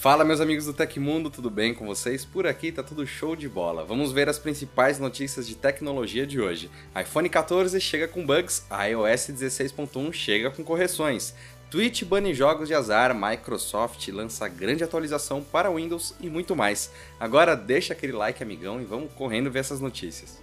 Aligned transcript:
Fala 0.00 0.24
meus 0.24 0.40
amigos 0.40 0.64
do 0.64 0.72
Tecmundo, 0.72 1.28
tudo 1.28 1.50
bem 1.50 1.74
com 1.74 1.84
vocês? 1.84 2.24
Por 2.24 2.46
aqui 2.46 2.72
tá 2.72 2.82
tudo 2.82 3.06
show 3.06 3.36
de 3.36 3.46
bola. 3.46 3.84
Vamos 3.84 4.12
ver 4.12 4.30
as 4.30 4.38
principais 4.38 4.98
notícias 4.98 5.46
de 5.46 5.54
tecnologia 5.54 6.26
de 6.26 6.40
hoje. 6.40 6.70
iPhone 6.98 7.28
14 7.28 7.78
chega 7.78 8.08
com 8.08 8.24
bugs, 8.24 8.64
iOS 8.70 9.28
16.1 9.28 10.10
chega 10.10 10.50
com 10.50 10.64
correções. 10.64 11.34
Twitch 11.70 12.04
bane 12.04 12.32
jogos 12.32 12.66
de 12.66 12.74
azar, 12.74 13.14
Microsoft 13.14 14.08
lança 14.08 14.48
grande 14.48 14.82
atualização 14.82 15.42
para 15.42 15.70
Windows 15.70 16.14
e 16.18 16.30
muito 16.30 16.56
mais. 16.56 16.90
Agora 17.20 17.54
deixa 17.54 17.92
aquele 17.92 18.14
like 18.14 18.42
amigão 18.42 18.80
e 18.80 18.86
vamos 18.86 19.12
correndo 19.12 19.50
ver 19.50 19.58
essas 19.58 19.82
notícias. 19.82 20.40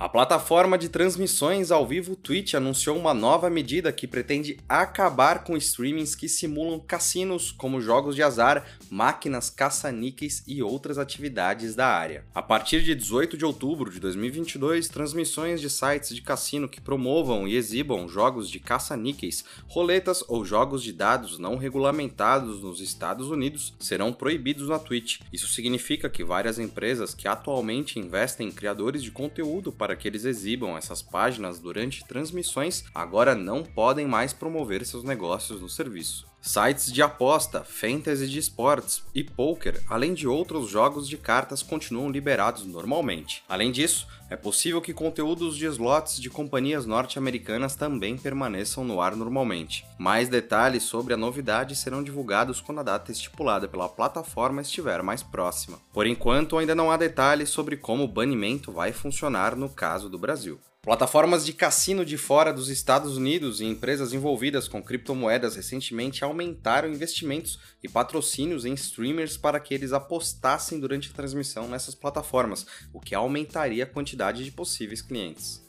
A 0.00 0.08
plataforma 0.08 0.78
de 0.78 0.88
transmissões 0.88 1.70
ao 1.70 1.86
vivo 1.86 2.16
Twitch 2.16 2.54
anunciou 2.54 2.96
uma 2.96 3.12
nova 3.12 3.50
medida 3.50 3.92
que 3.92 4.06
pretende 4.06 4.58
acabar 4.66 5.44
com 5.44 5.58
streamings 5.58 6.14
que 6.14 6.26
simulam 6.26 6.80
cassinos, 6.80 7.52
como 7.52 7.82
jogos 7.82 8.16
de 8.16 8.22
azar, 8.22 8.64
máquinas 8.90 9.50
caça-níqueis 9.50 10.42
e 10.46 10.62
outras 10.62 10.96
atividades 10.96 11.74
da 11.74 11.86
área. 11.86 12.24
A 12.34 12.40
partir 12.40 12.82
de 12.82 12.94
18 12.94 13.36
de 13.36 13.44
outubro 13.44 13.90
de 13.90 14.00
2022, 14.00 14.88
transmissões 14.88 15.60
de 15.60 15.68
sites 15.68 16.14
de 16.14 16.22
cassino 16.22 16.66
que 16.66 16.80
promovam 16.80 17.46
e 17.46 17.54
exibam 17.54 18.08
jogos 18.08 18.48
de 18.48 18.58
caça-níqueis, 18.58 19.44
roletas 19.68 20.24
ou 20.26 20.46
jogos 20.46 20.82
de 20.82 20.94
dados 20.94 21.38
não 21.38 21.58
regulamentados 21.58 22.62
nos 22.62 22.80
Estados 22.80 23.28
Unidos 23.28 23.74
serão 23.78 24.14
proibidos 24.14 24.66
na 24.66 24.78
Twitch. 24.78 25.20
Isso 25.30 25.48
significa 25.48 26.08
que 26.08 26.24
várias 26.24 26.58
empresas 26.58 27.12
que 27.12 27.28
atualmente 27.28 27.98
investem 27.98 28.48
em 28.48 28.50
criadores 28.50 29.02
de 29.02 29.10
conteúdo 29.10 29.70
para 29.70 29.89
para 29.90 29.96
que 29.96 30.06
eles 30.06 30.24
exibam 30.24 30.76
essas 30.76 31.02
páginas 31.02 31.58
durante 31.58 32.06
transmissões, 32.06 32.84
agora 32.94 33.34
não 33.34 33.64
podem 33.64 34.06
mais 34.06 34.32
promover 34.32 34.86
seus 34.86 35.02
negócios 35.02 35.60
no 35.60 35.68
serviço. 35.68 36.29
Sites 36.42 36.90
de 36.90 37.02
aposta, 37.02 37.62
fantasy 37.62 38.26
de 38.26 38.38
esportes 38.38 39.02
e 39.14 39.22
poker, 39.22 39.82
além 39.86 40.14
de 40.14 40.26
outros 40.26 40.70
jogos 40.70 41.06
de 41.06 41.18
cartas, 41.18 41.62
continuam 41.62 42.10
liberados 42.10 42.64
normalmente. 42.64 43.44
Além 43.46 43.70
disso, 43.70 44.06
é 44.30 44.36
possível 44.36 44.80
que 44.80 44.94
conteúdos 44.94 45.54
de 45.54 45.66
slots 45.66 46.18
de 46.18 46.30
companhias 46.30 46.86
norte-americanas 46.86 47.74
também 47.74 48.16
permaneçam 48.16 48.84
no 48.84 49.02
ar 49.02 49.14
normalmente. 49.14 49.84
Mais 49.98 50.30
detalhes 50.30 50.84
sobre 50.84 51.12
a 51.12 51.16
novidade 51.16 51.76
serão 51.76 52.02
divulgados 52.02 52.60
quando 52.60 52.78
a 52.78 52.84
data 52.84 53.12
estipulada 53.12 53.68
pela 53.68 53.88
plataforma 53.88 54.62
estiver 54.62 55.02
mais 55.02 55.22
próxima. 55.22 55.78
Por 55.92 56.06
enquanto, 56.06 56.56
ainda 56.56 56.74
não 56.74 56.90
há 56.90 56.96
detalhes 56.96 57.50
sobre 57.50 57.76
como 57.76 58.04
o 58.04 58.08
banimento 58.08 58.72
vai 58.72 58.92
funcionar 58.92 59.54
no 59.54 59.68
caso 59.68 60.08
do 60.08 60.18
Brasil. 60.18 60.58
Plataformas 60.82 61.44
de 61.44 61.52
cassino 61.52 62.06
de 62.06 62.16
fora 62.16 62.54
dos 62.54 62.70
Estados 62.70 63.14
Unidos 63.14 63.60
e 63.60 63.66
empresas 63.66 64.14
envolvidas 64.14 64.66
com 64.66 64.82
criptomoedas 64.82 65.54
recentemente 65.54 66.24
aumentaram 66.24 66.88
investimentos 66.88 67.58
e 67.82 67.88
patrocínios 67.88 68.64
em 68.64 68.72
streamers 68.72 69.36
para 69.36 69.60
que 69.60 69.74
eles 69.74 69.92
apostassem 69.92 70.80
durante 70.80 71.10
a 71.10 71.12
transmissão 71.12 71.68
nessas 71.68 71.94
plataformas, 71.94 72.66
o 72.94 73.00
que 73.00 73.14
aumentaria 73.14 73.84
a 73.84 73.86
quantidade 73.86 74.42
de 74.42 74.50
possíveis 74.50 75.02
clientes. 75.02 75.62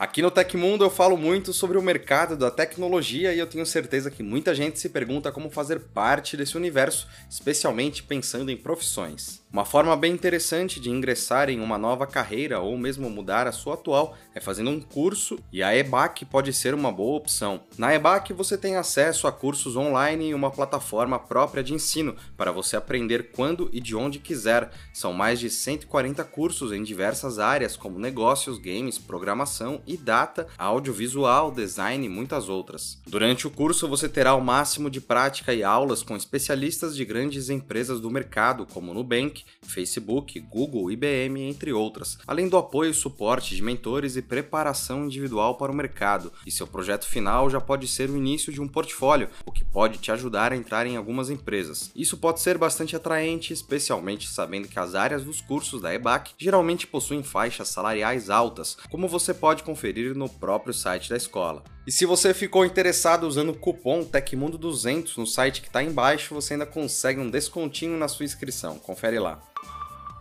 Aqui 0.00 0.22
no 0.22 0.30
Tecmundo 0.30 0.82
eu 0.82 0.88
falo 0.88 1.14
muito 1.14 1.52
sobre 1.52 1.76
o 1.76 1.82
mercado 1.82 2.34
da 2.34 2.50
tecnologia 2.50 3.34
e 3.34 3.38
eu 3.38 3.46
tenho 3.46 3.66
certeza 3.66 4.10
que 4.10 4.22
muita 4.22 4.54
gente 4.54 4.78
se 4.78 4.88
pergunta 4.88 5.30
como 5.30 5.50
fazer 5.50 5.78
parte 5.78 6.38
desse 6.38 6.56
universo, 6.56 7.06
especialmente 7.28 8.02
pensando 8.02 8.50
em 8.50 8.56
profissões. 8.56 9.42
Uma 9.52 9.66
forma 9.66 9.94
bem 9.94 10.12
interessante 10.12 10.80
de 10.80 10.88
ingressar 10.88 11.50
em 11.50 11.60
uma 11.60 11.76
nova 11.76 12.06
carreira 12.06 12.60
ou 12.60 12.78
mesmo 12.78 13.10
mudar 13.10 13.46
a 13.46 13.52
sua 13.52 13.74
atual 13.74 14.16
é 14.34 14.40
fazendo 14.40 14.70
um 14.70 14.80
curso 14.80 15.38
e 15.52 15.62
a 15.62 15.76
EBAC 15.76 16.24
pode 16.24 16.52
ser 16.54 16.72
uma 16.72 16.90
boa 16.90 17.18
opção. 17.18 17.64
Na 17.76 17.92
EBAC 17.94 18.32
você 18.32 18.56
tem 18.56 18.76
acesso 18.76 19.26
a 19.26 19.32
cursos 19.32 19.76
online 19.76 20.28
e 20.28 20.34
uma 20.34 20.50
plataforma 20.50 21.18
própria 21.18 21.62
de 21.62 21.74
ensino 21.74 22.16
para 22.38 22.52
você 22.52 22.74
aprender 22.74 23.32
quando 23.32 23.68
e 23.70 23.80
de 23.80 23.94
onde 23.94 24.18
quiser. 24.18 24.70
São 24.94 25.12
mais 25.12 25.38
de 25.38 25.50
140 25.50 26.24
cursos 26.24 26.72
em 26.72 26.82
diversas 26.82 27.38
áreas 27.38 27.76
como 27.76 27.98
negócios, 27.98 28.56
games, 28.56 28.98
programação 28.98 29.82
e 29.90 29.96
data, 29.96 30.46
audiovisual, 30.56 31.50
design 31.50 32.06
e 32.06 32.08
muitas 32.08 32.48
outras. 32.48 32.98
Durante 33.06 33.46
o 33.46 33.50
curso 33.50 33.88
você 33.88 34.08
terá 34.08 34.34
o 34.34 34.40
máximo 34.40 34.88
de 34.88 35.00
prática 35.00 35.52
e 35.52 35.64
aulas 35.64 36.02
com 36.02 36.16
especialistas 36.16 36.94
de 36.94 37.04
grandes 37.04 37.50
empresas 37.50 38.00
do 38.00 38.10
mercado 38.10 38.66
como 38.66 38.94
Nubank, 38.94 39.44
Facebook, 39.62 40.38
Google, 40.40 40.90
IBM, 40.92 41.42
entre 41.42 41.72
outras, 41.72 42.18
além 42.26 42.48
do 42.48 42.56
apoio 42.56 42.90
e 42.90 42.94
suporte 42.94 43.56
de 43.56 43.62
mentores 43.62 44.16
e 44.16 44.22
preparação 44.22 45.04
individual 45.04 45.56
para 45.56 45.72
o 45.72 45.74
mercado. 45.74 46.32
E 46.46 46.50
seu 46.50 46.66
projeto 46.66 47.06
final 47.06 47.50
já 47.50 47.60
pode 47.60 47.88
ser 47.88 48.08
o 48.10 48.16
início 48.16 48.52
de 48.52 48.60
um 48.60 48.68
portfólio, 48.68 49.28
o 49.44 49.52
que 49.52 49.64
pode 49.64 49.98
te 49.98 50.12
ajudar 50.12 50.52
a 50.52 50.56
entrar 50.56 50.86
em 50.86 50.96
algumas 50.96 51.30
empresas. 51.30 51.90
Isso 51.94 52.16
pode 52.16 52.40
ser 52.40 52.56
bastante 52.56 52.94
atraente, 52.94 53.52
especialmente 53.52 54.28
sabendo 54.28 54.68
que 54.68 54.78
as 54.78 54.94
áreas 54.94 55.24
dos 55.24 55.40
cursos 55.40 55.80
da 55.80 55.92
EBAC 55.92 56.32
geralmente 56.38 56.86
possuem 56.86 57.22
faixas 57.22 57.68
salariais 57.68 58.30
altas, 58.30 58.76
como 58.90 59.08
você 59.08 59.32
pode 59.34 59.62
conferir 59.70 60.16
no 60.16 60.28
próprio 60.28 60.74
site 60.74 61.08
da 61.08 61.16
escola. 61.16 61.62
E 61.86 61.92
se 61.92 62.04
você 62.04 62.34
ficou 62.34 62.64
interessado 62.64 63.24
usando 63.24 63.50
o 63.50 63.56
cupom 63.56 64.04
Tecmundo200 64.04 65.16
no 65.16 65.26
site 65.26 65.60
que 65.60 65.68
está 65.68 65.82
embaixo, 65.82 66.34
você 66.34 66.54
ainda 66.54 66.66
consegue 66.66 67.20
um 67.20 67.30
descontinho 67.30 67.96
na 67.96 68.08
sua 68.08 68.24
inscrição. 68.24 68.78
Confere 68.78 69.18
lá. 69.20 69.40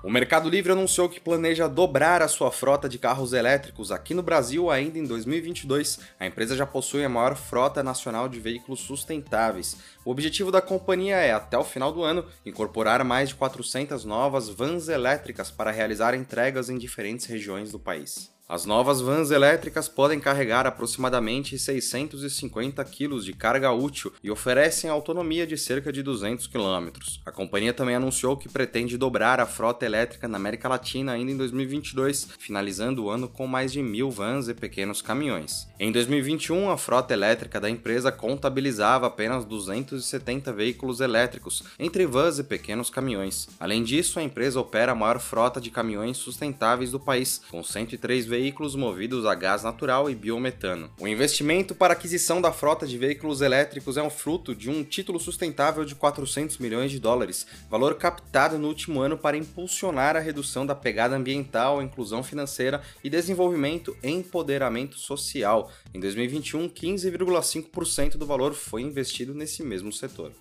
O 0.01 0.09
Mercado 0.09 0.49
Livre 0.49 0.71
anunciou 0.71 1.09
que 1.09 1.19
planeja 1.19 1.67
dobrar 1.67 2.21
a 2.21 2.27
sua 2.29 2.51
frota 2.51 2.87
de 2.87 2.97
carros 2.97 3.33
elétricos 3.33 3.91
aqui 3.91 4.13
no 4.13 4.23
Brasil 4.23 4.69
ainda 4.69 4.97
em 4.97 5.03
2022. 5.03 5.99
A 6.17 6.25
empresa 6.25 6.55
já 6.55 6.65
possui 6.65 7.03
a 7.03 7.09
maior 7.09 7.35
frota 7.35 7.83
nacional 7.83 8.29
de 8.29 8.39
veículos 8.39 8.79
sustentáveis. 8.79 9.77
O 10.05 10.11
objetivo 10.11 10.51
da 10.51 10.61
companhia 10.61 11.17
é, 11.17 11.33
até 11.33 11.57
o 11.57 11.65
final 11.65 11.91
do 11.91 12.01
ano, 12.01 12.23
incorporar 12.45 13.03
mais 13.03 13.29
de 13.29 13.35
400 13.35 14.05
novas 14.05 14.47
vans 14.47 14.87
elétricas 14.87 15.51
para 15.51 15.71
realizar 15.71 16.13
entregas 16.13 16.69
em 16.69 16.77
diferentes 16.77 17.25
regiões 17.25 17.69
do 17.69 17.79
país. 17.79 18.31
As 18.51 18.65
novas 18.65 18.99
vans 18.99 19.29
elétricas 19.29 19.87
podem 19.87 20.19
carregar 20.19 20.65
aproximadamente 20.65 21.59
650 21.59 22.83
kg 22.83 23.19
de 23.19 23.31
carga 23.31 23.71
útil 23.71 24.11
e 24.23 24.31
oferecem 24.31 24.89
autonomia 24.89 25.45
de 25.45 25.55
cerca 25.55 25.93
de 25.93 26.01
200 26.01 26.47
km. 26.47 26.89
A 27.23 27.31
companhia 27.31 27.75
também 27.75 27.93
anunciou 27.93 28.35
que 28.35 28.49
pretende 28.49 28.97
dobrar 28.97 29.39
a 29.39 29.45
frota 29.45 29.85
elétrica 29.85 30.27
na 30.27 30.37
América 30.37 30.67
Latina 30.67 31.11
ainda 31.11 31.31
em 31.31 31.37
2022, 31.37 32.29
finalizando 32.39 33.03
o 33.03 33.11
ano 33.11 33.27
com 33.27 33.45
mais 33.45 33.71
de 33.71 33.83
mil 33.83 34.09
vans 34.09 34.47
e 34.47 34.55
pequenos 34.55 34.99
caminhões. 34.99 35.67
Em 35.79 35.91
2021, 35.91 36.71
a 36.71 36.77
frota 36.77 37.13
elétrica 37.13 37.59
da 37.59 37.69
empresa 37.69 38.11
contabilizava 38.11 39.05
apenas 39.05 39.45
270 39.45 40.51
veículos 40.53 41.01
elétricos, 41.01 41.61
entre 41.77 42.07
vans 42.07 42.39
e 42.39 42.43
pequenos 42.43 42.89
caminhões. 42.89 43.47
Além 43.59 43.83
disso, 43.83 44.17
a 44.17 44.23
empresa 44.23 44.59
opera 44.59 44.93
a 44.93 44.95
maior 44.95 45.19
frota 45.19 45.61
de 45.61 45.69
caminhões 45.69 46.17
sustentáveis 46.17 46.89
do 46.89 46.99
país, 46.99 47.43
com 47.51 47.61
103 47.61 48.25
veículos 48.25 48.38
veículos 48.39 48.73
movidos 48.73 49.25
a 49.25 49.35
gás 49.35 49.63
natural 49.63 50.09
e 50.09 50.15
biometano. 50.15 50.89
O 50.97 51.05
investimento 51.05 51.75
para 51.75 51.91
aquisição 51.91 52.39
da 52.39 52.53
frota 52.53 52.87
de 52.87 52.97
veículos 52.97 53.41
elétricos 53.41 53.97
é 53.97 54.01
um 54.01 54.09
fruto 54.09 54.55
de 54.55 54.69
um 54.69 54.81
título 54.81 55.19
sustentável 55.19 55.83
de 55.83 55.93
400 55.93 56.57
milhões 56.57 56.89
de 56.89 57.01
dólares, 57.01 57.45
valor 57.69 57.95
captado 57.95 58.57
no 58.57 58.69
último 58.69 59.01
ano 59.01 59.17
para 59.17 59.35
impulsionar 59.35 60.15
a 60.15 60.19
redução 60.19 60.65
da 60.65 60.73
pegada 60.73 61.17
ambiental, 61.17 61.81
inclusão 61.81 62.23
financeira 62.23 62.81
e 63.03 63.09
desenvolvimento 63.09 63.93
e 64.01 64.09
empoderamento 64.09 64.97
social. 64.97 65.69
Em 65.93 65.99
2021, 65.99 66.69
15,5% 66.69 68.15
do 68.15 68.25
valor 68.25 68.53
foi 68.53 68.83
investido 68.83 69.33
nesse 69.33 69.61
mesmo 69.61 69.91
setor. 69.91 70.31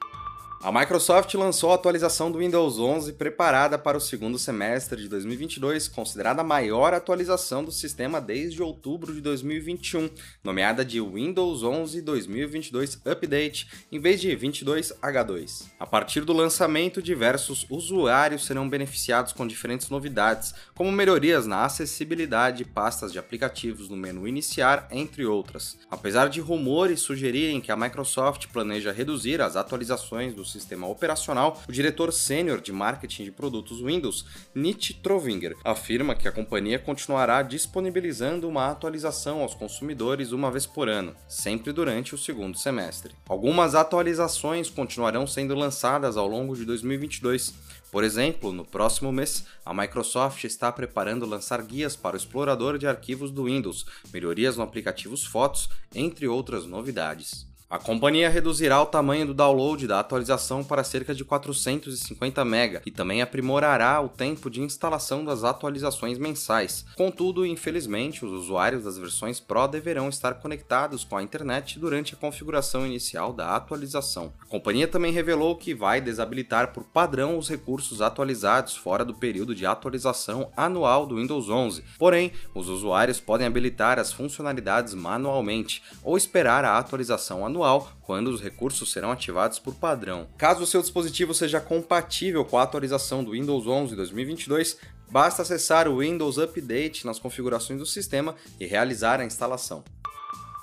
A 0.60 0.72
Microsoft 0.72 1.32
lançou 1.34 1.70
a 1.70 1.76
atualização 1.76 2.32
do 2.32 2.40
Windows 2.40 2.80
11 2.80 3.12
preparada 3.12 3.78
para 3.78 3.96
o 3.96 4.00
segundo 4.00 4.36
semestre 4.40 5.00
de 5.00 5.08
2022, 5.08 5.86
considerada 5.86 6.40
a 6.40 6.44
maior 6.44 6.92
atualização 6.92 7.62
do 7.62 7.70
sistema 7.70 8.20
desde 8.20 8.60
outubro 8.60 9.14
de 9.14 9.20
2021, 9.20 10.10
nomeada 10.42 10.84
de 10.84 11.00
Windows 11.00 11.62
11 11.62 12.02
2022 12.02 13.00
Update, 13.06 13.68
em 13.92 14.00
vez 14.00 14.20
de 14.20 14.36
22H2. 14.36 15.66
A 15.78 15.86
partir 15.86 16.22
do 16.22 16.32
lançamento, 16.32 17.00
diversos 17.00 17.64
usuários 17.70 18.44
serão 18.44 18.68
beneficiados 18.68 19.32
com 19.32 19.46
diferentes 19.46 19.88
novidades, 19.88 20.52
como 20.74 20.90
melhorias 20.90 21.46
na 21.46 21.66
acessibilidade, 21.66 22.64
pastas 22.64 23.12
de 23.12 23.18
aplicativos 23.20 23.88
no 23.88 23.96
menu 23.96 24.26
iniciar, 24.26 24.88
entre 24.90 25.24
outras. 25.24 25.78
Apesar 25.88 26.28
de 26.28 26.40
rumores 26.40 26.98
sugerirem 26.98 27.60
que 27.60 27.70
a 27.70 27.76
Microsoft 27.76 28.48
planeja 28.48 28.90
reduzir 28.90 29.40
as 29.40 29.54
atualizações 29.54 30.34
do 30.34 30.47
sistema 30.48 30.88
operacional, 30.88 31.62
o 31.68 31.72
diretor 31.72 32.12
sênior 32.12 32.60
de 32.60 32.72
marketing 32.72 33.24
de 33.24 33.30
produtos 33.30 33.80
Windows, 33.80 34.24
Nietzsche 34.54 34.94
Trovinger, 34.94 35.54
afirma 35.64 36.14
que 36.14 36.26
a 36.26 36.32
companhia 36.32 36.78
continuará 36.78 37.42
disponibilizando 37.42 38.48
uma 38.48 38.68
atualização 38.70 39.42
aos 39.42 39.54
consumidores 39.54 40.32
uma 40.32 40.50
vez 40.50 40.66
por 40.66 40.88
ano, 40.88 41.14
sempre 41.28 41.72
durante 41.72 42.14
o 42.14 42.18
segundo 42.18 42.58
semestre. 42.58 43.14
Algumas 43.28 43.74
atualizações 43.74 44.70
continuarão 44.70 45.26
sendo 45.26 45.54
lançadas 45.54 46.16
ao 46.16 46.26
longo 46.26 46.56
de 46.56 46.64
2022. 46.64 47.54
Por 47.90 48.04
exemplo, 48.04 48.52
no 48.52 48.64
próximo 48.64 49.10
mês, 49.10 49.44
a 49.64 49.72
Microsoft 49.72 50.44
está 50.44 50.70
preparando 50.70 51.24
lançar 51.24 51.62
guias 51.62 51.96
para 51.96 52.14
o 52.14 52.18
explorador 52.18 52.76
de 52.76 52.86
arquivos 52.86 53.30
do 53.30 53.44
Windows, 53.44 53.86
melhorias 54.12 54.56
no 54.56 54.62
aplicativo 54.62 55.16
Fotos, 55.26 55.68
entre 55.94 56.26
outras 56.26 56.66
novidades. 56.66 57.46
A 57.70 57.78
companhia 57.78 58.30
reduzirá 58.30 58.80
o 58.80 58.86
tamanho 58.86 59.26
do 59.26 59.34
download 59.34 59.86
da 59.86 60.00
atualização 60.00 60.64
para 60.64 60.82
cerca 60.82 61.14
de 61.14 61.22
450 61.22 62.42
MB 62.42 62.80
e 62.86 62.90
também 62.90 63.20
aprimorará 63.20 64.00
o 64.00 64.08
tempo 64.08 64.48
de 64.48 64.62
instalação 64.62 65.22
das 65.22 65.44
atualizações 65.44 66.16
mensais. 66.16 66.86
Contudo, 66.96 67.44
infelizmente, 67.44 68.24
os 68.24 68.32
usuários 68.32 68.84
das 68.84 68.96
versões 68.96 69.38
Pro 69.38 69.66
deverão 69.66 70.08
estar 70.08 70.32
conectados 70.36 71.04
com 71.04 71.18
a 71.18 71.22
internet 71.22 71.78
durante 71.78 72.14
a 72.14 72.16
configuração 72.16 72.86
inicial 72.86 73.34
da 73.34 73.54
atualização. 73.54 74.32
A 74.40 74.46
companhia 74.46 74.88
também 74.88 75.12
revelou 75.12 75.54
que 75.54 75.74
vai 75.74 76.00
desabilitar 76.00 76.72
por 76.72 76.84
padrão 76.84 77.36
os 77.36 77.50
recursos 77.50 78.00
atualizados 78.00 78.76
fora 78.76 79.04
do 79.04 79.12
período 79.12 79.54
de 79.54 79.66
atualização 79.66 80.50
anual 80.56 81.04
do 81.04 81.16
Windows 81.16 81.50
11. 81.50 81.84
Porém, 81.98 82.32
os 82.54 82.70
usuários 82.70 83.20
podem 83.20 83.46
habilitar 83.46 83.98
as 83.98 84.10
funcionalidades 84.10 84.94
manualmente 84.94 85.82
ou 86.02 86.16
esperar 86.16 86.64
a 86.64 86.78
atualização 86.78 87.44
anual 87.44 87.57
anual, 87.58 87.92
quando 88.02 88.28
os 88.28 88.40
recursos 88.40 88.92
serão 88.92 89.10
ativados 89.10 89.58
por 89.58 89.74
padrão. 89.74 90.28
Caso 90.38 90.62
o 90.62 90.66
seu 90.66 90.80
dispositivo 90.80 91.34
seja 91.34 91.60
compatível 91.60 92.44
com 92.44 92.56
a 92.56 92.62
atualização 92.62 93.24
do 93.24 93.32
Windows 93.32 93.66
11 93.66 93.96
2022, 93.96 94.78
basta 95.10 95.42
acessar 95.42 95.88
o 95.88 95.98
Windows 95.98 96.38
Update 96.38 97.04
nas 97.04 97.18
configurações 97.18 97.80
do 97.80 97.86
sistema 97.86 98.36
e 98.60 98.66
realizar 98.66 99.20
a 99.20 99.24
instalação. 99.24 99.82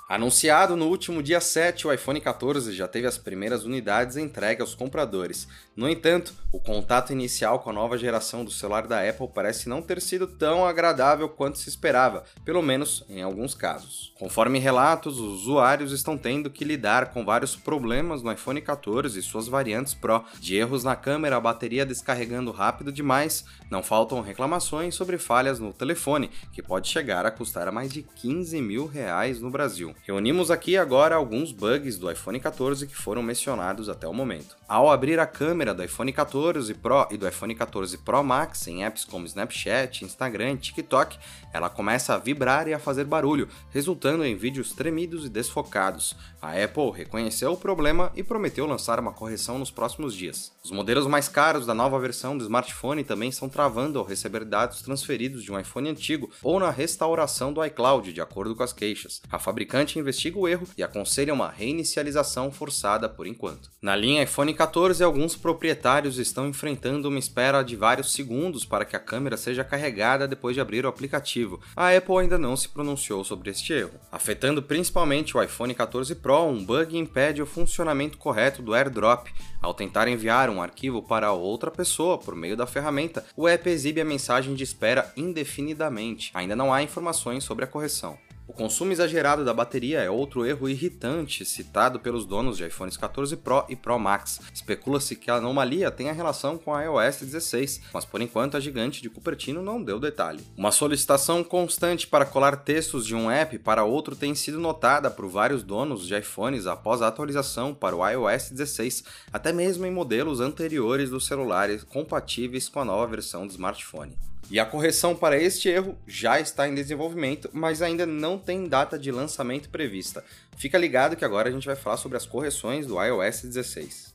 Anunciado 0.08 0.76
no 0.76 0.86
último 0.86 1.22
dia 1.22 1.40
7, 1.40 1.86
o 1.86 1.92
iPhone 1.92 2.20
14 2.20 2.72
já 2.72 2.86
teve 2.86 3.08
as 3.08 3.18
primeiras 3.18 3.64
unidades 3.64 4.16
entregues 4.16 4.60
aos 4.60 4.74
compradores. 4.74 5.48
No 5.76 5.90
entanto, 5.90 6.32
o 6.50 6.58
contato 6.58 7.12
inicial 7.12 7.58
com 7.58 7.68
a 7.68 7.72
nova 7.72 7.98
geração 7.98 8.42
do 8.42 8.50
celular 8.50 8.86
da 8.86 9.06
Apple 9.06 9.28
parece 9.28 9.68
não 9.68 9.82
ter 9.82 10.00
sido 10.00 10.26
tão 10.26 10.64
agradável 10.64 11.28
quanto 11.28 11.58
se 11.58 11.68
esperava, 11.68 12.24
pelo 12.46 12.62
menos 12.62 13.04
em 13.10 13.20
alguns 13.20 13.54
casos. 13.54 14.14
Conforme 14.18 14.58
relatos, 14.58 15.20
os 15.20 15.42
usuários 15.42 15.92
estão 15.92 16.16
tendo 16.16 16.48
que 16.48 16.64
lidar 16.64 17.12
com 17.12 17.26
vários 17.26 17.54
problemas 17.54 18.22
no 18.22 18.32
iPhone 18.32 18.62
14 18.62 19.18
e 19.18 19.22
suas 19.22 19.48
variantes 19.48 19.92
Pro, 19.92 20.24
de 20.40 20.56
erros 20.56 20.82
na 20.82 20.96
câmera, 20.96 21.36
a 21.36 21.40
bateria 21.40 21.84
descarregando 21.84 22.52
rápido 22.52 22.90
demais, 22.90 23.44
não 23.70 23.82
faltam 23.82 24.22
reclamações 24.22 24.94
sobre 24.94 25.18
falhas 25.18 25.58
no 25.58 25.74
telefone, 25.74 26.30
que 26.54 26.62
pode 26.62 26.88
chegar 26.88 27.26
a 27.26 27.30
custar 27.30 27.70
mais 27.70 27.92
de 27.92 28.02
15 28.02 28.62
mil 28.62 28.86
reais 28.86 29.42
no 29.42 29.50
Brasil. 29.50 29.94
Reunimos 30.06 30.50
aqui 30.50 30.74
agora 30.78 31.16
alguns 31.16 31.52
bugs 31.52 31.98
do 31.98 32.10
iPhone 32.10 32.40
14 32.40 32.86
que 32.86 32.96
foram 32.96 33.22
mencionados 33.22 33.90
até 33.90 34.08
o 34.08 34.14
momento. 34.14 34.56
Ao 34.66 34.90
abrir 34.90 35.20
a 35.20 35.26
câmera 35.26 35.65
do 35.74 35.82
iPhone 35.82 36.12
14 36.12 36.74
Pro 36.74 37.08
e 37.10 37.16
do 37.16 37.26
iPhone 37.26 37.54
14 37.54 37.98
Pro 37.98 38.22
Max 38.22 38.66
em 38.66 38.84
apps 38.84 39.04
como 39.04 39.26
Snapchat, 39.26 40.04
Instagram 40.04 40.52
e 40.52 40.56
TikTok, 40.58 41.18
ela 41.52 41.70
começa 41.70 42.14
a 42.14 42.18
vibrar 42.18 42.68
e 42.68 42.74
a 42.74 42.78
fazer 42.78 43.04
barulho, 43.04 43.48
resultando 43.70 44.24
em 44.24 44.36
vídeos 44.36 44.72
tremidos 44.72 45.24
e 45.24 45.28
desfocados. 45.28 46.16
A 46.40 46.52
Apple 46.62 46.90
reconheceu 46.92 47.52
o 47.52 47.56
problema 47.56 48.12
e 48.14 48.22
prometeu 48.22 48.66
lançar 48.66 49.00
uma 49.00 49.12
correção 49.12 49.58
nos 49.58 49.70
próximos 49.70 50.14
dias. 50.14 50.52
Os 50.62 50.70
modelos 50.70 51.06
mais 51.06 51.28
caros 51.28 51.66
da 51.66 51.74
nova 51.74 51.98
versão 51.98 52.36
do 52.36 52.44
smartphone 52.44 53.04
também 53.04 53.28
estão 53.28 53.48
travando 53.48 53.98
ao 53.98 54.04
receber 54.04 54.44
dados 54.44 54.82
transferidos 54.82 55.42
de 55.42 55.52
um 55.52 55.58
iPhone 55.58 55.88
antigo 55.88 56.30
ou 56.42 56.60
na 56.60 56.70
restauração 56.70 57.52
do 57.52 57.64
iCloud, 57.64 58.12
de 58.12 58.20
acordo 58.20 58.54
com 58.54 58.62
as 58.62 58.72
queixas. 58.72 59.22
A 59.30 59.38
fabricante 59.38 59.98
investiga 59.98 60.38
o 60.38 60.48
erro 60.48 60.66
e 60.76 60.82
aconselha 60.82 61.32
uma 61.32 61.50
reinicialização 61.50 62.50
forçada 62.50 63.08
por 63.08 63.26
enquanto. 63.26 63.70
Na 63.80 63.96
linha 63.96 64.22
iPhone 64.22 64.52
14, 64.52 65.02
alguns 65.02 65.36
proprietários 65.56 66.18
estão 66.18 66.46
enfrentando 66.46 67.08
uma 67.08 67.18
espera 67.18 67.62
de 67.62 67.74
vários 67.76 68.12
segundos 68.12 68.66
para 68.66 68.84
que 68.84 68.94
a 68.94 69.00
câmera 69.00 69.38
seja 69.38 69.64
carregada 69.64 70.28
depois 70.28 70.54
de 70.54 70.60
abrir 70.60 70.84
o 70.84 70.88
aplicativo. 70.88 71.58
A 71.74 71.96
Apple 71.96 72.18
ainda 72.18 72.36
não 72.36 72.54
se 72.54 72.68
pronunciou 72.68 73.24
sobre 73.24 73.48
este 73.48 73.72
erro. 73.72 73.98
Afetando 74.12 74.62
principalmente 74.62 75.34
o 75.34 75.42
iPhone 75.42 75.74
14 75.74 76.14
Pro, 76.16 76.44
um 76.44 76.62
bug 76.62 76.98
impede 76.98 77.40
o 77.40 77.46
funcionamento 77.46 78.18
correto 78.18 78.60
do 78.60 78.74
AirDrop. 78.74 79.32
Ao 79.62 79.72
tentar 79.72 80.08
enviar 80.08 80.50
um 80.50 80.60
arquivo 80.60 81.02
para 81.02 81.32
outra 81.32 81.70
pessoa 81.70 82.18
por 82.18 82.36
meio 82.36 82.54
da 82.56 82.66
ferramenta, 82.66 83.24
o 83.34 83.48
app 83.48 83.66
exibe 83.70 84.02
a 84.02 84.04
mensagem 84.04 84.54
de 84.54 84.62
espera 84.62 85.10
indefinidamente. 85.16 86.30
Ainda 86.34 86.54
não 86.54 86.70
há 86.70 86.82
informações 86.82 87.44
sobre 87.44 87.64
a 87.64 87.68
correção. 87.68 88.18
O 88.48 88.52
consumo 88.52 88.92
exagerado 88.92 89.44
da 89.44 89.52
bateria 89.52 90.00
é 90.00 90.08
outro 90.08 90.46
erro 90.46 90.68
irritante 90.68 91.44
citado 91.44 91.98
pelos 91.98 92.24
donos 92.24 92.56
de 92.56 92.64
iPhones 92.64 92.96
14 92.96 93.36
Pro 93.38 93.64
e 93.68 93.74
Pro 93.74 93.98
Max. 93.98 94.40
Especula-se 94.54 95.16
que 95.16 95.32
a 95.32 95.34
anomalia 95.34 95.90
tenha 95.90 96.12
relação 96.12 96.56
com 96.56 96.72
a 96.72 96.84
iOS 96.84 97.22
16, 97.22 97.80
mas 97.92 98.04
por 98.04 98.20
enquanto 98.20 98.56
a 98.56 98.60
gigante 98.60 99.02
de 99.02 99.10
Cupertino 99.10 99.62
não 99.62 99.82
deu 99.82 99.98
detalhe. 99.98 100.46
Uma 100.56 100.70
solicitação 100.70 101.42
constante 101.42 102.06
para 102.06 102.24
colar 102.24 102.58
textos 102.58 103.04
de 103.04 103.16
um 103.16 103.28
app 103.28 103.58
para 103.58 103.82
outro 103.82 104.14
tem 104.14 104.32
sido 104.32 104.60
notada 104.60 105.10
por 105.10 105.26
vários 105.26 105.64
donos 105.64 106.06
de 106.06 106.16
iPhones 106.16 106.68
após 106.68 107.02
a 107.02 107.08
atualização 107.08 107.74
para 107.74 107.96
o 107.96 108.08
iOS 108.08 108.50
16, 108.50 109.02
até 109.32 109.52
mesmo 109.52 109.86
em 109.86 109.90
modelos 109.90 110.38
anteriores 110.38 111.10
dos 111.10 111.26
celulares 111.26 111.82
compatíveis 111.82 112.68
com 112.68 112.78
a 112.78 112.84
nova 112.84 113.08
versão 113.08 113.44
do 113.44 113.50
smartphone. 113.50 114.16
E 114.48 114.60
a 114.60 114.64
correção 114.64 115.16
para 115.16 115.36
este 115.36 115.68
erro 115.68 115.98
já 116.06 116.38
está 116.38 116.68
em 116.68 116.74
desenvolvimento, 116.74 117.50
mas 117.52 117.82
ainda 117.82 118.06
não 118.06 118.38
tem 118.38 118.68
data 118.68 118.96
de 118.98 119.10
lançamento 119.10 119.68
prevista. 119.68 120.24
Fica 120.56 120.78
ligado 120.78 121.16
que 121.16 121.24
agora 121.24 121.48
a 121.48 121.52
gente 121.52 121.66
vai 121.66 121.74
falar 121.74 121.96
sobre 121.96 122.16
as 122.16 122.26
correções 122.26 122.86
do 122.86 123.02
iOS 123.02 123.42
16. 123.42 124.14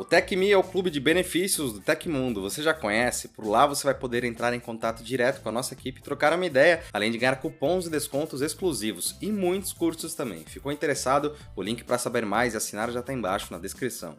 O 0.00 0.04
TecMe 0.04 0.50
é 0.50 0.56
o 0.56 0.62
clube 0.62 0.88
de 0.88 0.98
benefícios 0.98 1.74
do 1.74 1.80
Tecmundo. 1.80 2.40
Você 2.40 2.62
já 2.62 2.72
conhece? 2.72 3.28
Por 3.28 3.46
lá 3.46 3.66
você 3.66 3.84
vai 3.84 3.92
poder 3.92 4.24
entrar 4.24 4.54
em 4.54 4.58
contato 4.58 5.02
direto 5.02 5.42
com 5.42 5.50
a 5.50 5.52
nossa 5.52 5.74
equipe 5.74 6.00
trocar 6.00 6.32
uma 6.32 6.46
ideia, 6.46 6.82
além 6.90 7.12
de 7.12 7.18
ganhar 7.18 7.36
cupons 7.36 7.86
e 7.86 7.90
descontos 7.90 8.40
exclusivos 8.40 9.14
e 9.20 9.30
muitos 9.30 9.74
cursos 9.74 10.14
também. 10.14 10.42
Ficou 10.46 10.72
interessado? 10.72 11.36
O 11.54 11.62
link 11.62 11.84
para 11.84 11.98
saber 11.98 12.24
mais 12.24 12.54
e 12.54 12.56
assinar 12.56 12.90
já 12.90 13.00
está 13.00 13.12
embaixo 13.12 13.52
na 13.52 13.58
descrição. 13.58 14.16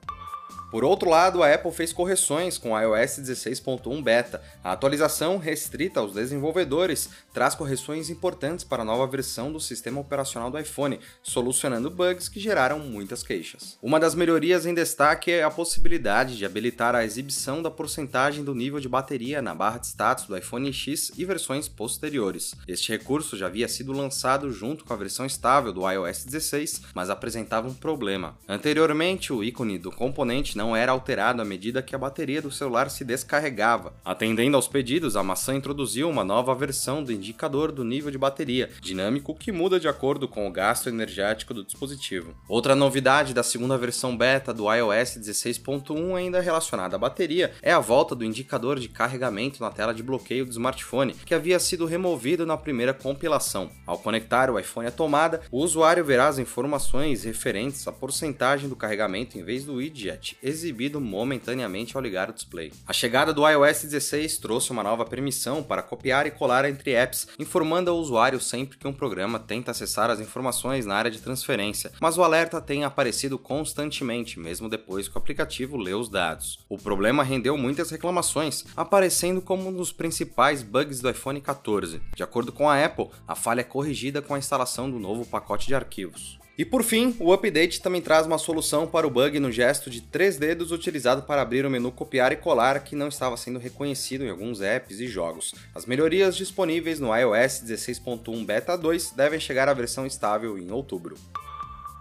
Por 0.72 0.86
outro 0.86 1.10
lado, 1.10 1.44
a 1.44 1.54
Apple 1.54 1.70
fez 1.74 1.92
correções 1.92 2.58
com 2.58 2.72
o 2.72 2.80
iOS 2.80 3.20
16.1 3.20 4.02
Beta. 4.02 4.42
A 4.64 4.72
atualização 4.72 5.38
restrita 5.38 6.00
aos 6.00 6.14
desenvolvedores 6.14 7.10
traz 7.34 7.54
correções 7.54 8.10
importantes 8.10 8.64
para 8.64 8.82
a 8.82 8.86
nova 8.86 9.06
versão 9.06 9.52
do 9.52 9.60
sistema 9.60 10.00
operacional 10.00 10.50
do 10.50 10.58
iPhone, 10.58 10.98
solucionando 11.22 11.92
bugs 11.92 12.30
que 12.30 12.40
geraram 12.40 12.80
muitas 12.80 13.22
queixas. 13.22 13.78
Uma 13.82 14.00
das 14.00 14.16
melhorias 14.16 14.66
em 14.66 14.74
destaque 14.74 15.30
é 15.30 15.44
a 15.44 15.52
possibilidade 15.52 16.38
de 16.38 16.46
habilitar 16.46 16.96
a 16.96 17.04
exibição 17.04 17.62
da 17.62 17.70
porcentagem 17.70 18.42
do 18.42 18.56
nível 18.56 18.80
de 18.80 18.88
bateria 18.88 19.42
na 19.42 19.54
barra 19.54 19.80
de 19.80 19.88
status 19.88 20.26
do 20.26 20.38
iPhone 20.38 20.72
X 20.72 21.12
e 21.18 21.26
versões 21.26 21.68
posteriores. 21.68 22.56
Este 22.66 22.94
recurso 22.94 23.36
já 23.36 23.48
havia 23.48 23.68
sido 23.68 23.92
lançado 23.92 24.50
junto 24.54 24.86
com 24.86 24.94
a 24.94 24.98
versão 24.98 25.26
estável 25.26 25.74
do 25.74 25.90
iOS 25.92 26.24
16, 26.24 26.84
mas 26.96 27.10
apresentava 27.10 27.68
um 27.68 27.74
problema. 27.74 28.38
Anteriormente, 28.48 29.34
o 29.34 29.44
ícone 29.44 29.78
do 29.78 29.92
componente 29.92 30.61
não 30.62 30.76
era 30.76 30.92
alterado 30.92 31.42
à 31.42 31.46
medida 31.46 31.82
que 31.82 31.96
a 31.96 31.98
bateria 31.98 32.40
do 32.40 32.52
celular 32.52 32.92
se 32.92 33.04
descarregava. 33.04 33.96
Atendendo 34.06 34.56
aos 34.56 34.68
pedidos, 34.68 35.16
a 35.16 35.24
maçã 35.24 35.56
introduziu 35.56 36.08
uma 36.08 36.24
nova 36.24 36.54
versão 36.54 37.04
do 37.04 37.12
indicador 37.12 37.72
do 37.72 37.84
nível 37.84 38.12
de 38.12 38.18
bateria, 38.20 38.70
dinâmico 38.80 39.34
que 39.34 39.52
muda 39.52 39.80
de 39.80 39.88
acordo 39.88 40.28
com 40.28 40.48
o 40.48 40.52
gasto 40.52 40.88
energético 40.88 41.52
do 41.52 41.64
dispositivo. 41.64 42.36
Outra 42.48 42.76
novidade 42.76 43.34
da 43.34 43.42
segunda 43.42 43.76
versão 43.76 44.16
beta 44.16 44.54
do 44.54 44.72
iOS 44.72 45.18
16.1, 45.18 46.16
ainda 46.16 46.40
relacionada 46.40 46.96
à 46.96 47.00
bateria, 47.00 47.52
é 47.64 47.72
a 47.72 47.80
volta 47.80 48.14
do 48.14 48.24
indicador 48.24 48.80
de 48.80 48.88
carregamento 48.88 49.64
na 49.64 49.72
tela 49.72 49.96
de 49.96 50.04
bloqueio 50.04 50.46
do 50.46 50.52
smartphone, 50.52 51.16
que 51.26 51.34
havia 51.34 51.58
sido 51.58 51.88
removido 51.88 52.46
na 52.46 52.56
primeira 52.56 52.94
compilação. 52.94 53.72
Ao 53.88 53.98
conectar 53.98 54.52
o 54.52 54.60
iPhone 54.60 54.88
à 54.88 54.92
tomada, 54.92 55.42
o 55.50 55.58
usuário 55.58 56.06
verá 56.06 56.28
as 56.28 56.38
informações 56.38 57.24
referentes 57.24 57.88
à 57.88 57.92
porcentagem 57.92 58.70
do 58.70 58.76
carregamento 58.76 59.40
em 59.40 59.44
vez 59.44 59.66
do 59.66 59.78
widget 59.78 60.38
exibido 60.52 61.02
momentaneamente 61.02 61.96
ao 61.96 62.04
ligar 62.04 62.30
o 62.30 62.34
display. 62.34 62.72
A 62.86 62.94
chegada 62.94 63.34
do 63.34 63.48
iOS 63.48 63.84
16 63.84 64.38
trouxe 64.38 64.72
uma 64.72 64.84
nova 64.84 65.06
permissão 65.06 65.64
para 65.64 65.82
copiar 65.82 66.28
e 66.28 66.32
colar 66.32 66.66
entre 66.66 66.92
apps, 66.92 67.28
informando 67.40 67.90
ao 67.90 67.98
usuário 67.98 68.40
sempre 68.40 68.78
que 68.78 68.88
um 68.88 68.94
programa 68.94 69.40
tenta 69.40 69.72
acessar 69.72 70.10
as 70.10 70.20
informações 70.20 70.86
na 70.86 70.96
área 70.96 71.12
de 71.12 71.22
transferência, 71.22 71.92
mas 72.00 72.18
o 72.18 72.24
alerta 72.24 72.62
tem 72.62 72.84
aparecido 72.84 73.38
constantemente, 73.38 74.40
mesmo 74.40 74.70
depois 74.70 75.08
que 75.08 75.16
o 75.16 75.18
aplicativo 75.18 75.78
lê 75.78 75.94
os 75.94 76.10
dados. 76.10 76.60
O 76.70 76.78
problema 76.78 77.24
rendeu 77.24 77.58
muitas 77.58 77.90
reclamações, 77.90 78.66
aparecendo 78.76 79.42
como 79.42 79.70
um 79.70 79.74
dos 79.74 79.92
principais 79.92 80.62
bugs 80.62 81.02
do 81.02 81.10
iPhone 81.10 81.40
14. 81.40 82.02
De 82.16 82.24
acordo 82.24 82.52
com 82.52 82.70
a 82.70 82.84
Apple, 82.84 83.10
a 83.28 83.36
falha 83.36 83.62
é 83.62 83.64
corrigida 83.64 84.22
com 84.22 84.36
a 84.36 84.40
instalação 84.40 84.90
do 84.90 85.00
novo 85.00 85.26
pacote 85.26 85.68
de 85.68 85.76
arquivos. 85.76 86.41
E 86.62 86.66
por 86.66 86.84
fim, 86.84 87.16
o 87.20 87.34
update 87.34 87.82
também 87.82 88.04
traz 88.04 88.28
uma 88.28 88.38
solução 88.38 88.86
para 88.86 89.08
o 89.08 89.10
bug 89.10 89.40
no 89.40 89.52
gesto 89.52 89.90
de 89.90 90.00
três 90.00 90.38
dedos 90.38 90.72
utilizado 90.72 91.24
para 91.24 91.42
abrir 91.42 91.66
o 91.66 91.72
menu 91.72 91.92
copiar 91.92 92.32
e 92.32 92.36
colar 92.36 92.84
que 92.84 92.96
não 92.96 93.08
estava 93.08 93.36
sendo 93.36 93.58
reconhecido 93.58 94.24
em 94.24 94.30
alguns 94.30 94.62
apps 94.62 95.00
e 95.00 95.08
jogos. 95.08 95.56
As 95.74 95.88
melhorias 95.88 96.38
disponíveis 96.38 97.00
no 97.00 97.18
iOS 97.18 97.64
16.1 97.66 98.46
Beta 98.46 98.78
2 98.78 99.10
devem 99.14 99.40
chegar 99.40 99.68
à 99.70 99.74
versão 99.74 100.06
estável 100.06 100.56
em 100.56 100.70
outubro. 100.72 101.18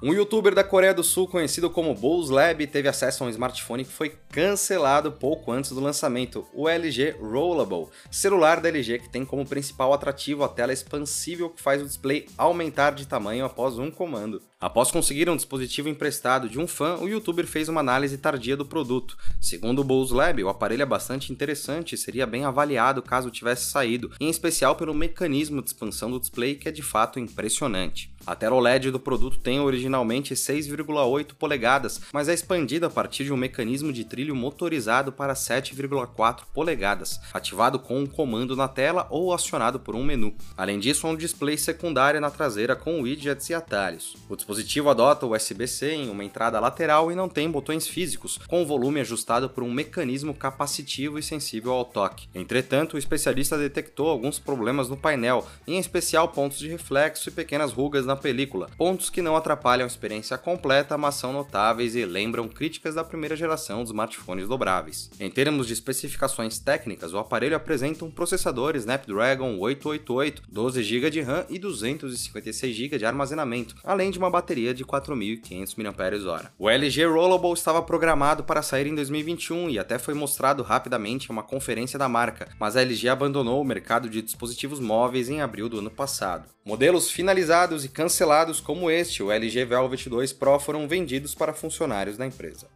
Um 0.03 0.13
youtuber 0.13 0.55
da 0.55 0.63
Coreia 0.63 0.93
do 0.93 1.03
Sul 1.03 1.27
conhecido 1.27 1.71
como 1.71 1.95
Bulls 1.95 2.29
Lab 2.29 2.67
teve 2.67 2.87
acesso 2.87 3.25
a 3.25 3.29
um 3.29 3.31
smartphone 3.31 3.87
que 3.87 3.93
foi 3.93 4.15
cancelado 4.31 5.11
pouco 5.13 5.53
antes 5.53 5.71
do 5.73 5.81
lançamento, 5.81 6.47
o 6.53 6.69
LG 6.69 7.17
Rollable, 7.19 7.89
celular 8.11 8.61
da 8.61 8.69
LG 8.69 8.99
que 8.99 9.09
tem 9.09 9.25
como 9.25 9.47
principal 9.47 9.95
atrativo 9.95 10.45
a 10.45 10.49
tela 10.49 10.73
expansível 10.73 11.49
que 11.49 11.63
faz 11.63 11.81
o 11.81 11.87
display 11.87 12.27
aumentar 12.37 12.91
de 12.91 13.07
tamanho 13.07 13.47
após 13.47 13.79
um 13.79 13.91
comando. 13.91 14.50
Após 14.61 14.91
conseguir 14.91 15.31
um 15.31 15.37
dispositivo 15.37 15.89
emprestado 15.89 16.47
de 16.47 16.61
um 16.61 16.67
fã, 16.67 16.97
o 16.97 17.09
youtuber 17.09 17.47
fez 17.47 17.71
uma 17.71 17.81
análise 17.81 18.19
tardia 18.19 18.55
do 18.55 18.67
produto. 18.67 19.17
Segundo 19.41 19.79
o 19.79 19.85
Bulls 19.85 20.11
Lab, 20.11 20.45
o 20.45 20.51
aparelho 20.51 20.83
é 20.83 20.87
bastante 20.87 21.33
interessante 21.33 21.95
e 21.95 21.99
seria 21.99 22.27
bem 22.27 22.45
avaliado 22.45 23.01
caso 23.01 23.31
tivesse 23.31 23.71
saído, 23.71 24.11
em 24.21 24.29
especial 24.29 24.77
pelo 24.77 24.93
mecanismo 24.93 25.63
de 25.63 25.71
expansão 25.71 26.11
do 26.11 26.21
display 26.21 26.57
que 26.57 26.69
é 26.69 26.73
de 26.73 26.83
fato 26.83 27.19
impressionante. 27.19 28.13
A 28.27 28.35
tela 28.37 28.55
OLED 28.55 28.91
do 28.91 29.01
produto 29.01 29.39
tem 29.39 29.61
originalmente 29.61 30.35
6,8 30.35 31.33
polegadas, 31.39 32.03
mas 32.13 32.29
é 32.29 32.35
expandida 32.35 32.87
a 32.87 32.91
partir 32.91 33.25
de 33.25 33.33
um 33.33 33.37
mecanismo 33.37 33.91
de 33.91 34.05
trilho 34.05 34.37
motorizado 34.37 35.11
para 35.11 35.33
7,4 35.33 36.43
polegadas, 36.53 37.19
ativado 37.33 37.79
com 37.79 37.99
um 37.99 38.07
comando 38.07 38.55
na 38.55 38.69
tela 38.69 39.07
ou 39.09 39.33
acionado 39.33 39.81
por 39.81 39.97
um 39.97 40.05
menu. 40.05 40.35
Além 40.55 40.79
disso, 40.79 41.07
há 41.07 41.11
um 41.11 41.17
display 41.17 41.57
secundário 41.57 42.21
na 42.21 42.31
traseira 42.31 42.77
com 42.77 43.01
widgets 43.01 43.49
e 43.49 43.55
atalhos. 43.55 44.15
O 44.29 44.37
dispositivo 44.51 44.91
adota 44.91 45.27
USB-C 45.27 45.93
em 45.93 46.11
uma 46.11 46.25
entrada 46.25 46.59
lateral 46.59 47.13
e 47.13 47.15
não 47.15 47.29
tem 47.29 47.49
botões 47.49 47.87
físicos, 47.87 48.37
com 48.49 48.63
o 48.63 48.67
volume 48.67 49.01
ajustado 49.01 49.49
por 49.49 49.63
um 49.63 49.73
mecanismo 49.73 50.35
capacitivo 50.35 51.19
e 51.19 51.23
sensível 51.23 51.73
ao 51.73 51.85
toque. 51.85 52.29
Entretanto, 52.35 52.95
o 52.95 52.99
especialista 52.99 53.57
detectou 53.57 54.09
alguns 54.09 54.41
problemas 54.41 54.89
no 54.89 54.97
painel, 54.97 55.47
em 55.69 55.79
especial 55.79 56.29
pontos 56.29 56.59
de 56.59 56.69
reflexo 56.69 57.29
e 57.29 57.33
pequenas 57.33 57.73
rugas 57.73 58.05
na 58.05 58.17
película, 58.17 58.69
pontos 58.77 59.09
que 59.09 59.23
não 59.23 59.37
atrapalham 59.37 59.85
a 59.85 59.87
experiência 59.87 60.37
completa, 60.37 60.99
mas 60.99 61.15
são 61.15 61.33
notáveis 61.33 61.95
e 61.95 62.05
lembram 62.05 62.49
críticas 62.49 62.97
da 62.97 63.05
primeira 63.05 63.37
geração 63.37 63.83
dos 63.83 63.91
smartphones 63.91 64.49
dobráveis. 64.49 65.11
Em 65.21 65.31
termos 65.31 65.69
de 65.69 65.75
especificações 65.75 66.59
técnicas, 66.59 67.13
o 67.13 67.19
aparelho 67.19 67.55
apresenta 67.55 68.05
um 68.05 68.11
processador 68.11 68.75
Snapdragon 68.75 69.59
888, 69.59 70.43
12 70.49 70.83
GB 70.83 71.11
de 71.11 71.21
RAM 71.21 71.45
e 71.49 71.59
256 71.59 72.75
GB 72.75 72.99
de 72.99 73.07
armazenamento, 73.07 73.77
além 73.85 74.11
de 74.11 74.19
uma 74.19 74.40
bateria 74.41 74.73
de 74.73 74.85
4.500 74.85 75.77
mAh. 75.77 76.53
O 76.59 76.69
LG 76.69 77.05
Rollable 77.05 77.53
estava 77.53 77.83
programado 77.83 78.43
para 78.43 78.63
sair 78.63 78.87
em 78.87 78.95
2021 78.95 79.69
e 79.69 79.79
até 79.79 79.99
foi 79.99 80.15
mostrado 80.15 80.63
rapidamente 80.63 81.29
em 81.29 81.33
uma 81.33 81.43
conferência 81.43 81.99
da 81.99 82.09
marca, 82.09 82.49
mas 82.59 82.77
a 82.77 82.81
LG 82.81 83.09
abandonou 83.09 83.61
o 83.61 83.65
mercado 83.65 84.09
de 84.09 84.23
dispositivos 84.23 84.81
móveis 84.81 85.29
em 85.29 85.43
abril 85.43 85.69
do 85.69 85.79
ano 85.79 85.91
passado. 85.91 86.49
Modelos 86.65 87.11
finalizados 87.11 87.85
e 87.85 87.89
cancelados 87.89 88.61
como 88.61 88.91
este, 88.91 89.23
o 89.23 89.31
LG 89.31 89.65
Velvet 89.67 90.09
2 90.09 90.33
Pro, 90.33 90.59
foram 90.59 90.89
vendidos 90.89 91.35
para 91.35 91.53
funcionários 91.53 92.17
da 92.17 92.27
empresa. 92.27 92.67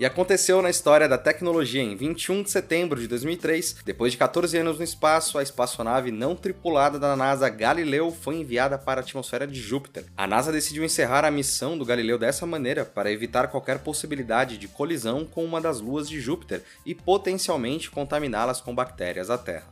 E 0.00 0.06
aconteceu 0.06 0.62
na 0.62 0.70
história 0.70 1.06
da 1.06 1.18
tecnologia 1.18 1.82
em 1.82 1.94
21 1.94 2.44
de 2.44 2.50
setembro 2.50 2.98
de 2.98 3.06
2003, 3.06 3.76
depois 3.84 4.12
de 4.12 4.16
14 4.16 4.56
anos 4.56 4.78
no 4.78 4.82
espaço, 4.82 5.36
a 5.36 5.42
espaçonave 5.42 6.10
não 6.10 6.34
tripulada 6.34 6.98
da 6.98 7.14
NASA 7.14 7.50
Galileu 7.50 8.10
foi 8.10 8.36
enviada 8.36 8.78
para 8.78 9.02
a 9.02 9.04
atmosfera 9.04 9.46
de 9.46 9.60
Júpiter. 9.60 10.06
A 10.16 10.26
NASA 10.26 10.50
decidiu 10.50 10.82
encerrar 10.84 11.26
a 11.26 11.30
missão 11.30 11.76
do 11.76 11.84
Galileu 11.84 12.16
dessa 12.16 12.46
maneira 12.46 12.82
para 12.82 13.12
evitar 13.12 13.48
qualquer 13.48 13.80
possibilidade 13.80 14.56
de 14.56 14.68
colisão 14.68 15.26
com 15.26 15.44
uma 15.44 15.60
das 15.60 15.82
luas 15.82 16.08
de 16.08 16.18
Júpiter 16.18 16.62
e 16.86 16.94
potencialmente 16.94 17.90
contaminá-las 17.90 18.58
com 18.58 18.74
bactérias 18.74 19.28
da 19.28 19.36
Terra. 19.36 19.68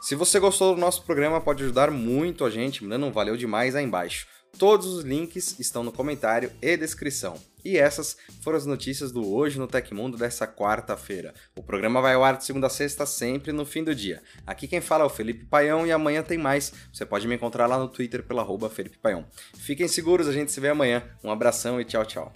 Se 0.00 0.14
você 0.14 0.38
gostou 0.38 0.76
do 0.76 0.80
nosso 0.80 1.02
programa, 1.02 1.40
pode 1.40 1.64
ajudar 1.64 1.90
muito 1.90 2.44
a 2.44 2.50
gente, 2.50 2.84
mandando 2.84 3.06
um 3.06 3.10
valeu 3.10 3.36
demais 3.36 3.74
aí 3.74 3.84
embaixo. 3.84 4.28
Todos 4.56 4.86
os 4.86 5.04
links 5.04 5.58
estão 5.58 5.82
no 5.82 5.90
comentário 5.90 6.52
e 6.62 6.76
descrição. 6.76 7.36
E 7.64 7.76
essas 7.76 8.16
foram 8.42 8.56
as 8.56 8.66
notícias 8.66 9.12
do 9.12 9.26
Hoje 9.26 9.58
no 9.58 9.66
Tecmundo 9.66 10.16
dessa 10.16 10.46
quarta-feira. 10.46 11.34
O 11.56 11.62
programa 11.62 12.00
vai 12.00 12.14
ao 12.14 12.24
ar 12.24 12.36
de 12.36 12.44
segunda 12.44 12.66
a 12.66 12.70
sexta, 12.70 13.04
sempre 13.04 13.52
no 13.52 13.64
fim 13.64 13.84
do 13.84 13.94
dia. 13.94 14.22
Aqui 14.46 14.68
quem 14.68 14.80
fala 14.80 15.04
é 15.04 15.06
o 15.06 15.10
Felipe 15.10 15.44
Paião 15.44 15.86
e 15.86 15.92
amanhã 15.92 16.22
tem 16.22 16.38
mais. 16.38 16.72
Você 16.92 17.04
pode 17.04 17.26
me 17.26 17.34
encontrar 17.34 17.66
lá 17.66 17.78
no 17.78 17.88
Twitter 17.88 18.22
pela 18.22 18.42
arroba 18.42 18.70
Felipe 18.70 18.98
Paião. 18.98 19.26
Fiquem 19.56 19.88
seguros, 19.88 20.28
a 20.28 20.32
gente 20.32 20.52
se 20.52 20.60
vê 20.60 20.68
amanhã. 20.68 21.02
Um 21.22 21.30
abração 21.30 21.80
e 21.80 21.84
tchau, 21.84 22.04
tchau. 22.04 22.32